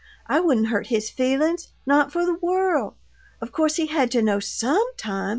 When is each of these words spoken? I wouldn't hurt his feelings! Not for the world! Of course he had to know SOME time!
I 0.25 0.39
wouldn't 0.39 0.69
hurt 0.69 0.87
his 0.87 1.11
feelings! 1.11 1.67
Not 1.85 2.11
for 2.11 2.25
the 2.25 2.33
world! 2.33 2.95
Of 3.39 3.51
course 3.51 3.75
he 3.75 3.85
had 3.85 4.09
to 4.13 4.23
know 4.23 4.39
SOME 4.39 4.83
time! 4.97 5.29